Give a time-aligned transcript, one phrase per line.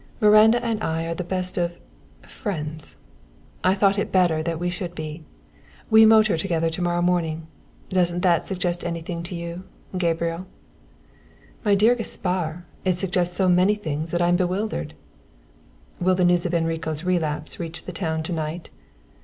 [0.19, 1.77] "Miranda and I are the best of
[2.23, 2.95] friends.
[3.63, 5.23] I thought it better that we should be.
[5.91, 7.45] We motor together to morrow morning.
[7.91, 9.63] Doesn't that suggest anything to you,
[9.95, 10.47] Gabriel?"
[11.63, 14.95] "My dear Gaspar, it suggests so many things that I'm bewildered."
[15.99, 18.71] "Will the news of Enrico's relapse reach the town to night?"